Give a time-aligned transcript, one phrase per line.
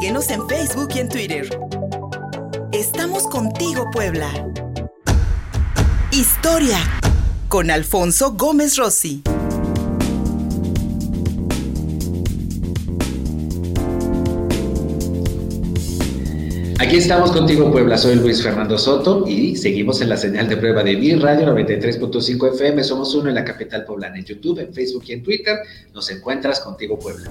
[0.00, 1.58] Síguenos en Facebook y en Twitter.
[2.70, 4.30] Estamos contigo, Puebla.
[6.12, 6.78] Historia
[7.48, 9.22] con Alfonso Gómez Rossi.
[16.78, 17.98] Aquí estamos contigo, Puebla.
[17.98, 22.54] Soy Luis Fernando Soto y seguimos en la señal de prueba de Mi Radio 93.5
[22.54, 22.84] FM.
[22.84, 25.58] Somos uno en la capital poblana, en YouTube, en Facebook y en Twitter.
[25.92, 27.28] Nos encuentras contigo, Puebla.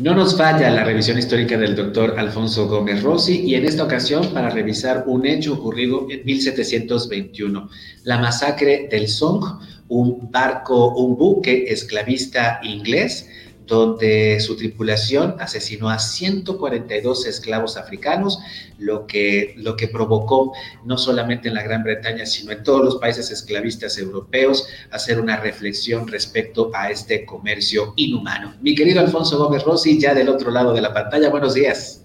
[0.00, 4.34] No nos falla la revisión histórica del doctor Alfonso Gómez Rossi y en esta ocasión
[4.34, 7.70] para revisar un hecho ocurrido en 1721,
[8.02, 9.44] la masacre del Song,
[9.88, 13.28] un barco, un buque esclavista inglés
[13.66, 18.38] donde su tripulación asesinó a 142 esclavos africanos,
[18.78, 20.52] lo que, lo que provocó
[20.84, 25.36] no solamente en la Gran Bretaña, sino en todos los países esclavistas europeos hacer una
[25.36, 28.54] reflexión respecto a este comercio inhumano.
[28.60, 32.02] Mi querido Alfonso Gómez Rossi, ya del otro lado de la pantalla, buenos días.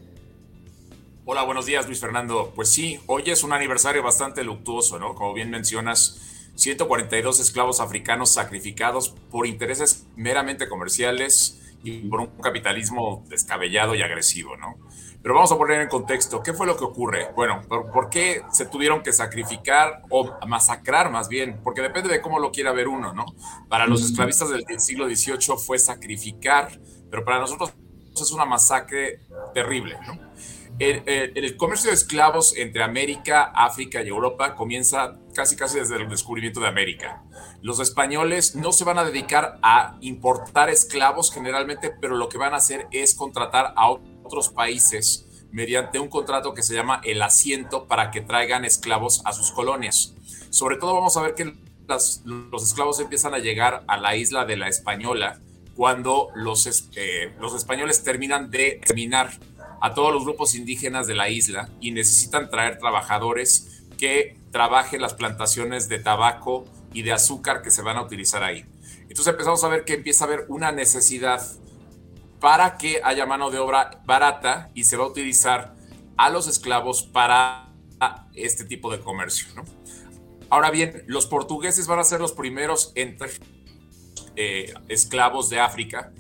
[1.26, 2.52] Hola, buenos días Luis Fernando.
[2.56, 5.14] Pues sí, hoy es un aniversario bastante luctuoso, ¿no?
[5.14, 13.24] Como bien mencionas, 142 esclavos africanos sacrificados por intereses meramente comerciales y por un capitalismo
[13.30, 14.76] descabellado y agresivo, ¿no?
[15.22, 17.30] Pero vamos a poner en contexto, ¿qué fue lo que ocurre?
[17.36, 21.60] Bueno, ¿por, qué se tuvieron que sacrificar o masacrar más bien?
[21.64, 23.26] Porque depende de cómo lo quiera ver uno, ¿no?
[23.70, 26.72] Para los esclavistas del siglo XVIII fue sacrificar,
[27.10, 27.74] pero para nosotros
[28.16, 29.22] es una masacre
[29.54, 30.29] terrible, ¿no?
[30.80, 36.62] El, comercio de esclavos entre América, África y Europa comienza casi casi desde el descubrimiento
[36.62, 37.22] de América.
[37.62, 42.54] Los españoles no se van a dedicar a importar esclavos generalmente, pero lo que van
[42.54, 47.86] a hacer es contratar a otros países mediante un contrato que se llama el asiento
[47.86, 50.16] para que traigan esclavos a sus colonias.
[50.50, 54.56] Sobre todo vamos a ver que los esclavos empiezan a llegar a la isla de
[54.56, 55.42] la Española
[55.76, 59.32] cuando los, eh, los españoles terminan de terminar
[59.82, 65.14] a todos los grupos indígenas de la isla y necesitan traer trabajadores que trabajen las
[65.14, 68.66] plantaciones de tabaco y de azúcar que se van a utilizar ahí.
[69.02, 71.42] Entonces empezamos a ver que empieza a haber una necesidad
[72.40, 75.76] para que haya mano de obra barata y se va a utilizar
[76.18, 77.70] a los esclavos para
[78.34, 79.48] este tipo de comercio.
[80.50, 83.30] Ahora bien, los portugueses van a ser los primeros entre
[84.36, 86.12] eh, esclavos de África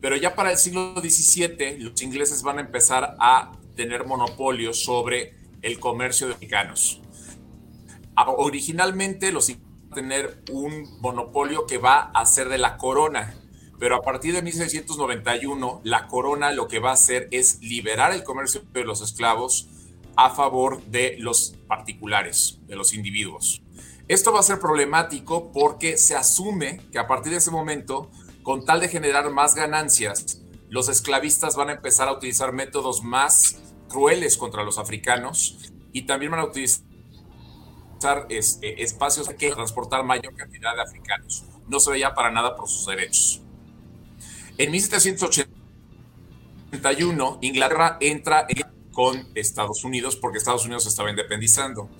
[0.00, 5.34] pero ya para el siglo XVII, los ingleses van a empezar a tener monopolio sobre
[5.62, 7.00] el comercio de africanos.
[8.16, 13.34] Originalmente los ingleses van a tener un monopolio que va a ser de la corona,
[13.78, 18.24] pero a partir de 1691 la corona lo que va a hacer es liberar el
[18.24, 19.68] comercio de los esclavos
[20.16, 23.62] a favor de los particulares, de los individuos.
[24.08, 28.10] Esto va a ser problemático porque se asume que a partir de ese momento
[28.46, 33.56] con tal de generar más ganancias, los esclavistas van a empezar a utilizar métodos más
[33.88, 36.84] crueles contra los africanos y también van a utilizar
[38.28, 41.44] este, espacios que transportar mayor cantidad de africanos.
[41.66, 43.42] No se veía para nada por sus derechos.
[44.58, 48.46] En 1781, Inglaterra entra
[48.92, 51.90] con Estados Unidos porque Estados Unidos estaba independizando.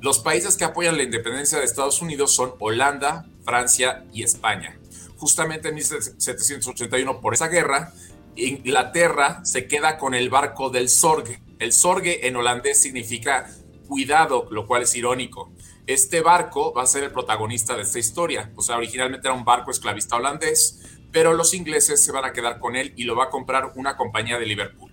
[0.00, 4.80] Los países que apoyan la independencia de Estados Unidos son Holanda, Francia y España
[5.22, 7.92] justamente en 1781 por esa guerra,
[8.34, 11.40] Inglaterra se queda con el barco del Sorge.
[11.60, 13.48] El Sorge en holandés significa
[13.86, 15.52] cuidado, lo cual es irónico.
[15.86, 18.50] Este barco va a ser el protagonista de esta historia.
[18.56, 20.80] O sea, originalmente era un barco esclavista holandés,
[21.12, 23.96] pero los ingleses se van a quedar con él y lo va a comprar una
[23.96, 24.91] compañía de Liverpool.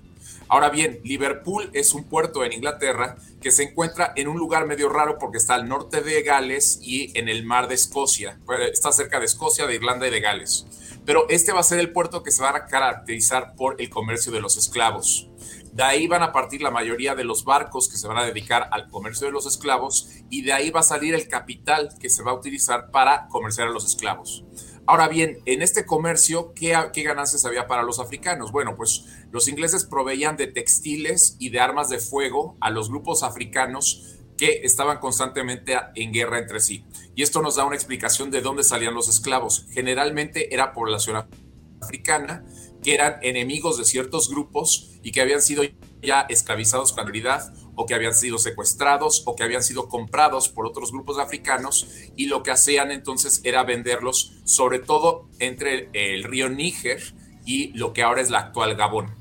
[0.52, 4.90] Ahora bien, Liverpool es un puerto en Inglaterra que se encuentra en un lugar medio
[4.90, 8.40] raro porque está al norte de Gales y en el mar de Escocia.
[8.72, 10.66] Está cerca de Escocia, de Irlanda y de Gales.
[11.06, 14.32] Pero este va a ser el puerto que se va a caracterizar por el comercio
[14.32, 15.30] de los esclavos.
[15.72, 18.70] De ahí van a partir la mayoría de los barcos que se van a dedicar
[18.72, 22.24] al comercio de los esclavos y de ahí va a salir el capital que se
[22.24, 24.44] va a utilizar para comerciar a los esclavos.
[24.90, 28.52] Ahora bien, en este comercio, ¿qué, ¿qué, ganancias había para los africanos?
[28.52, 33.22] Bueno, pues los ingleses proveían de textiles y de armas de fuego a los grupos
[33.22, 36.86] africanos que estaban constantemente en guerra entre sí.
[37.14, 39.68] Y esto nos da una explicación de dónde salían los esclavos.
[39.70, 41.24] Generalmente era población
[41.84, 42.44] africana,
[42.82, 45.62] que eran enemigos de ciertos grupos y que habían sido
[46.02, 50.66] ya esclavizados con realidad o que habían sido secuestrados o que habían sido comprados por
[50.66, 51.88] otros grupos africanos
[52.18, 57.02] y lo que hacían entonces era venderlos sobre todo entre el río Níger
[57.46, 59.16] y lo que ahora es la actual Gabón.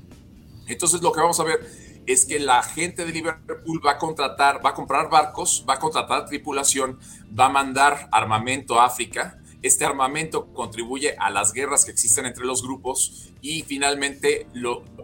[0.67, 1.71] Entonces lo que vamos a ver
[2.09, 5.79] es que la gente de Liverpool va a contratar, va a comprar barcos, va a
[5.79, 6.99] contratar tripulación,
[7.39, 12.45] va a mandar armamento a África Este armamento contribuye a las guerras que existen entre
[12.45, 14.47] los grupos y finalmente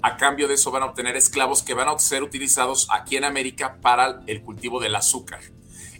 [0.02, 3.24] a cambio de eso van a obtener esclavos que van a ser utilizados aquí en
[3.24, 5.40] América para el cultivo del azúcar.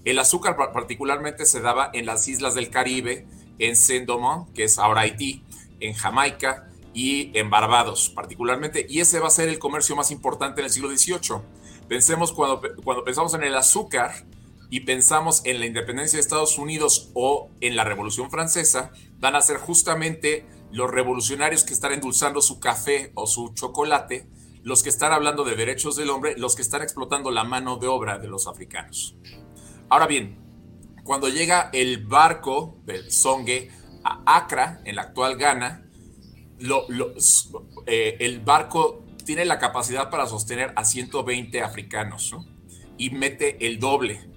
[0.04, 3.26] El azúcar particularmente se daba en las islas del Caribe,
[3.58, 5.42] en Saint-Domingue, que es ahora Haití,
[5.80, 10.60] en Jamaica y en Barbados particularmente, y ese va a ser el comercio más importante
[10.60, 11.40] en el siglo XVIII.
[11.88, 14.24] Pensemos cuando, cuando pensamos en el azúcar,
[14.74, 18.90] y pensamos en la independencia de Estados Unidos o en la Revolución Francesa,
[19.20, 24.28] van a ser justamente los revolucionarios que están endulzando su café o su chocolate,
[24.64, 27.86] los que están hablando de derechos del hombre, los que están explotando la mano de
[27.86, 29.14] obra de los africanos.
[29.88, 30.40] Ahora bien,
[31.04, 33.70] cuando llega el barco del Songe
[34.02, 35.88] a Accra, en la actual Ghana,
[37.86, 42.34] eh, el barco tiene la capacidad para sostener a 120 africanos
[42.98, 44.34] y mete el doble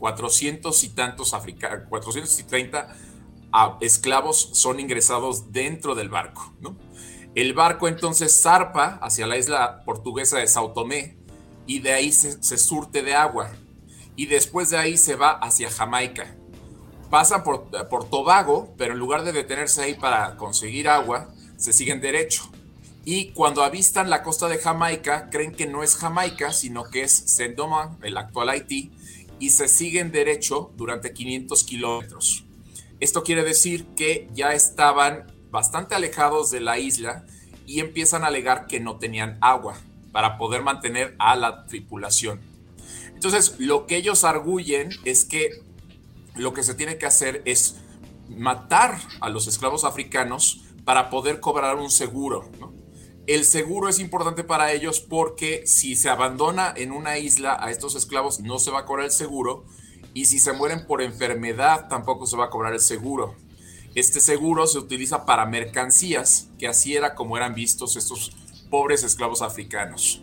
[0.00, 2.96] 400 y tantos africanos, 430
[3.80, 6.52] esclavos son ingresados dentro del barco,
[7.34, 11.16] El barco entonces zarpa hacia la isla portuguesa de Sao Tomé
[11.66, 13.52] y de ahí se, surte de agua.
[14.16, 16.34] Y después de ahí se va hacia Jamaica.
[17.08, 22.00] Pasa por, por Tobago, pero en lugar de detenerse ahí para conseguir agua, se siguen
[22.00, 22.50] derecho.
[23.04, 27.12] Y cuando avistan la costa de Jamaica, creen que no es Jamaica, sino que es
[27.12, 28.92] Saint Domingue, el actual Haití,
[29.38, 32.44] y se siguen derecho durante 500 kilómetros.
[33.00, 37.24] Esto quiere decir que ya estaban bastante alejados de la isla
[37.66, 39.78] y empiezan a alegar que no tenían agua
[40.12, 42.40] para poder mantener a la tripulación.
[43.14, 45.62] Entonces, lo que ellos arguyen es que
[46.34, 47.76] lo que se tiene que hacer es
[48.28, 52.50] matar a los esclavos africanos para poder cobrar un seguro.
[52.58, 52.79] ¿no?
[53.26, 57.94] El seguro es importante para ellos porque si se abandona en una isla a estos
[57.94, 59.64] esclavos no se va a cobrar el seguro
[60.14, 63.34] y si se mueren por enfermedad tampoco se va a cobrar el seguro.
[63.94, 68.32] Este seguro se utiliza para mercancías, que así era como eran vistos estos
[68.70, 70.22] pobres esclavos africanos.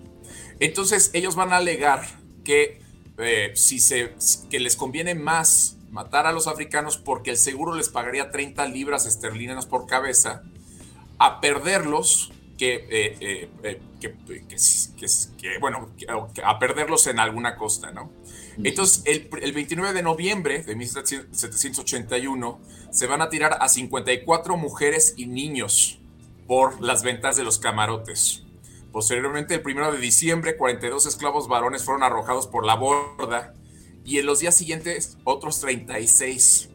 [0.60, 2.08] Entonces ellos van a alegar
[2.44, 2.82] que,
[3.18, 4.16] eh, si se,
[4.50, 9.06] que les conviene más matar a los africanos porque el seguro les pagaría 30 libras
[9.06, 10.44] esterlinas por cabeza
[11.20, 13.80] a perderlos que, eh, eh, eh,
[15.60, 15.90] bueno,
[16.44, 18.12] a perderlos en alguna costa, ¿no?
[18.64, 22.60] Entonces, el, el, 29 de noviembre de 1781
[22.90, 26.00] se van a tirar a 54 mujeres y niños
[26.48, 28.44] por las ventas de los camarotes.
[28.92, 33.54] Posteriormente, el 1 de diciembre, 42 esclavos varones fueron arrojados por la borda
[34.04, 36.70] y en los días siguientes otros 36.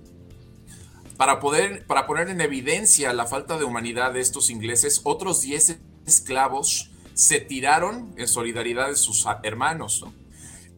[1.22, 5.78] Para, poder, para poner en evidencia la falta de humanidad de estos ingleses, otros 10
[6.04, 10.04] esclavos se tiraron en solidaridad de sus hermanos.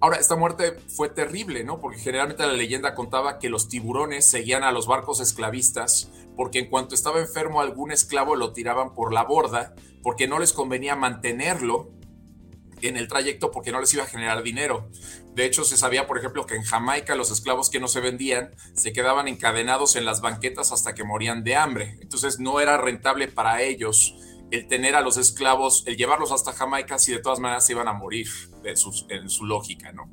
[0.00, 1.80] Ahora, esta muerte fue terrible, ¿no?
[1.80, 6.68] Porque generalmente la leyenda contaba que los tiburones seguían a los barcos esclavistas porque en
[6.68, 11.88] cuanto estaba enfermo algún esclavo lo tiraban por la borda porque no les convenía mantenerlo
[12.88, 14.90] en el trayecto porque no les iba a generar dinero.
[15.34, 18.50] De hecho, se sabía, por ejemplo, que en Jamaica los esclavos que no se vendían
[18.74, 21.98] se quedaban encadenados en las banquetas hasta que morían de hambre.
[22.00, 24.14] Entonces no era rentable para ellos
[24.50, 27.88] el tener a los esclavos, el llevarlos hasta Jamaica si de todas maneras se iban
[27.88, 28.28] a morir
[28.64, 30.10] en su lógica, ¿no?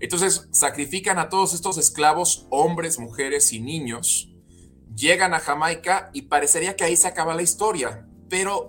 [0.00, 4.30] Entonces sacrifican a todos estos esclavos, hombres, mujeres y niños,
[4.94, 8.68] llegan a Jamaica y parecería que ahí se acaba la historia, pero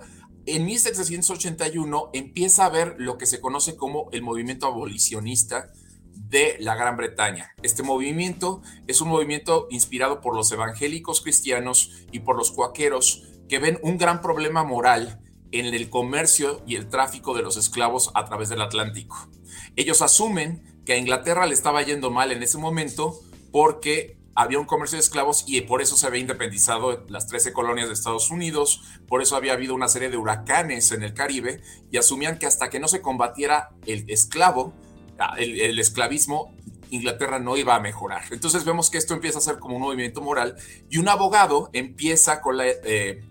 [0.56, 5.72] en 1781 empieza a haber lo que se conoce como el movimiento abolicionista
[6.14, 7.54] de la Gran Bretaña.
[7.64, 13.60] Este movimiento es un movimiento inspirado por los evangélicos cristianos y por los cuaqueros que
[13.60, 15.20] ven un gran problema moral
[15.52, 19.28] en el comercio y el tráfico de los esclavos a través del Atlántico.
[19.76, 23.20] Ellos asumen que a Inglaterra le estaba yendo mal en ese momento
[23.52, 27.88] porque había un comercio de esclavos y por eso se había independizado las 13 colonias
[27.88, 31.98] de Estados Unidos, por eso había habido una serie de huracanes en el Caribe y
[31.98, 34.74] asumían que hasta que no se combatiera el esclavo,
[35.18, 36.54] ah, el, esclavismo,
[36.90, 38.24] Inglaterra no iba a mejorar.
[38.32, 40.56] Entonces vemos que esto empieza a ser como un movimiento moral
[40.90, 42.68] y un abogado empieza con la...
[42.68, 43.24] Eh,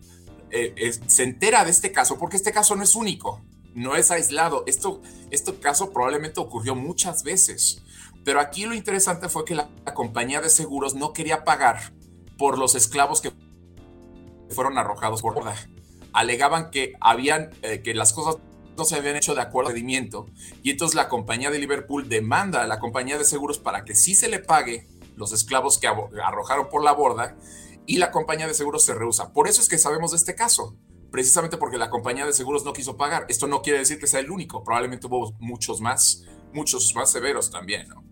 [0.51, 3.43] eh, se entera de este caso porque este caso no es único,
[3.75, 4.65] no es aislado.
[4.67, 7.83] Esto, este caso probablemente ocurrió muchas veces.
[8.25, 11.93] Pero aquí lo interesante fue que la, compañía de seguros no quería pagar
[12.37, 13.33] por los esclavos que
[14.51, 15.57] fueron arrojados por borda.
[16.13, 18.41] Alegaban que habían eh, que las cosas
[18.77, 20.27] no se habían hecho de acuerdo al rendimiento
[20.63, 24.15] y entonces la compañía de Liverpool demanda a la compañía de seguros para que sí
[24.15, 27.37] se le pague los esclavos que arrojaron por la borda
[27.87, 29.33] y la compañía de seguros se rehúsa.
[29.33, 30.77] Por eso es que sabemos de este caso,
[31.11, 33.27] precisamente porque la compañía de seguros no quiso pagar.
[33.29, 37.51] Esto no quiere decir que sea el único, probablemente hubo muchos más, muchos más severos
[37.51, 38.05] también, ¿no?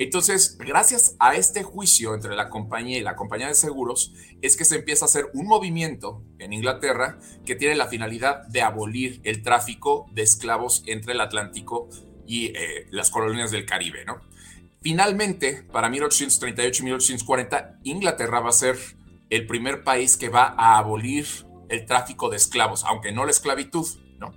[0.00, 4.64] Entonces, gracias a este juicio entre la compañía y la compañía de seguros, es que
[4.64, 9.42] se empieza a hacer un movimiento en Inglaterra que tiene la finalidad de abolir el
[9.42, 11.90] tráfico de esclavos entre el Atlántico
[12.26, 14.22] y eh, las colonias del Caribe, ¿no?
[14.80, 18.78] Finalmente, para 1838 y 1840, Inglaterra va a ser
[19.28, 21.26] el primer país que va a abolir
[21.68, 23.86] el tráfico de esclavos, aunque no la esclavitud,
[24.18, 24.34] ¿no?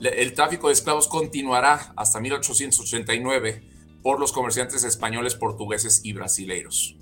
[0.00, 3.62] El tráfico de esclavos continuará hasta 1889
[4.02, 6.96] por los comerciantes españoles, portugueses y brasileiros.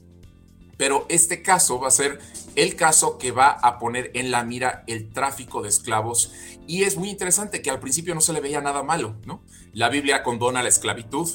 [0.76, 2.18] Pero este caso va a ser
[2.56, 6.32] el caso que va a poner en la mira el tráfico de esclavos
[6.66, 9.44] y es muy interesante que al principio no se le veía nada malo, ¿no?
[9.72, 11.28] La Biblia condona la esclavitud,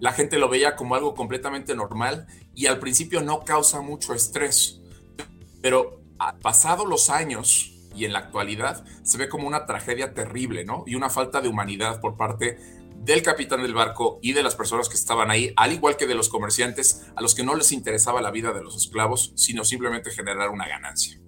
[0.00, 4.80] la gente lo veía como algo completamente normal y al principio no causa mucho estrés.
[5.60, 6.02] Pero
[6.42, 10.84] pasado los años y en la actualidad se ve como una tragedia terrible, ¿no?
[10.86, 12.58] Y una falta de humanidad por parte
[12.96, 16.14] del capitán del barco y de las personas que estaban ahí, al igual que de
[16.14, 20.10] los comerciantes a los que no les interesaba la vida de los esclavos, sino simplemente
[20.10, 21.21] generar una ganancia.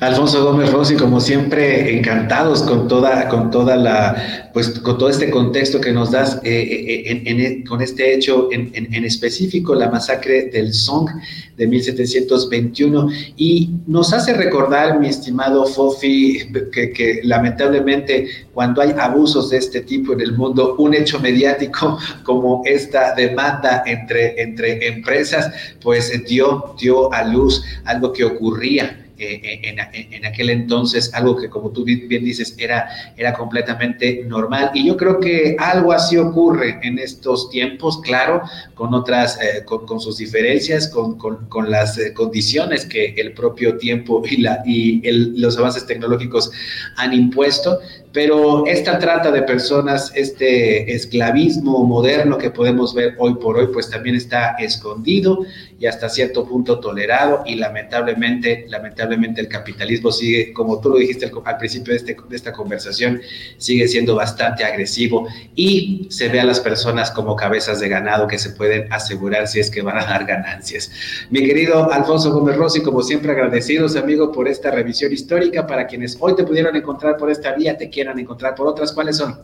[0.00, 5.30] Alfonso Gómez Rossi, como siempre, encantados con toda, con toda la, pues, con todo este
[5.30, 10.46] contexto que nos das eh, eh, en, con este hecho en, en, específico, la masacre
[10.46, 11.08] del Song
[11.56, 19.50] de 1721, y nos hace recordar, mi estimado Fofi, que, que lamentablemente cuando hay abusos
[19.50, 25.52] de este tipo en el mundo, un hecho mediático como esta demanda entre, entre empresas,
[25.80, 31.70] pues dio, dio a luz algo que ocurría eh, en, aquel entonces, algo que como
[31.70, 34.70] tú bien dices era, era completamente normal.
[34.74, 38.42] Y yo creo que algo así ocurre en estos tiempos, claro,
[38.74, 44.22] con otras, eh, con, sus diferencias, con, con, las eh, condiciones que el propio tiempo
[44.28, 45.00] y, la, y
[45.38, 46.50] los avances tecnológicos
[46.96, 47.78] han impuesto.
[48.12, 53.88] Pero esta trata de personas, este esclavismo moderno que podemos ver hoy por hoy, pues
[53.88, 55.46] también está escondido
[55.78, 61.30] y hasta cierto punto tolerado y lamentablemente, lamentablemente el capitalismo sigue, como tú lo dijiste
[61.44, 63.20] al, principio de, este, de esta conversación,
[63.56, 65.26] sigue siendo bastante agresivo
[65.56, 69.58] y se ve a las personas como cabezas de ganado que se pueden asegurar si
[69.58, 70.90] es que van a dar ganancias.
[71.30, 75.66] Mi querido Alfonso Gómez Rossi, como siempre agradecidos, amigo, por esta revisión histórica.
[75.66, 79.16] Para quienes hoy te pudieron encontrar por esta vía, te quiero encontrar por otras, ¿cuáles
[79.16, 79.38] son?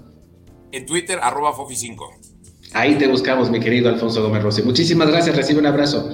[0.73, 1.97] En Twitter, arroba Fofi5.
[2.75, 4.63] Ahí te buscamos, mi querido Alfonso Gómez Rossi.
[4.63, 6.11] Muchísimas gracias, recibe un abrazo.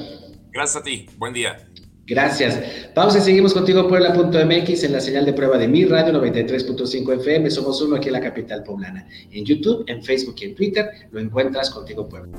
[0.53, 1.69] Gracias a ti, buen día.
[2.07, 2.61] Gracias.
[2.95, 7.51] Vamos y seguimos contigo Puebla.mx en la señal de prueba de mi radio 93.5 FM.
[7.51, 9.09] Somos uno aquí en la capital poblana.
[9.31, 12.39] En YouTube, en Facebook y en Twitter lo encuentras contigo Puebla.